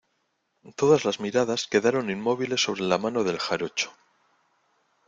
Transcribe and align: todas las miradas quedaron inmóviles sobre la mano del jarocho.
todas 0.75 1.05
las 1.05 1.19
miradas 1.19 1.67
quedaron 1.67 2.09
inmóviles 2.09 2.63
sobre 2.63 2.81
la 2.81 2.97
mano 2.97 3.23
del 3.23 3.37
jarocho. 3.37 3.93